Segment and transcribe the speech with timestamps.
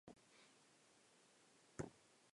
[0.03, 1.91] 栃木県塩谷町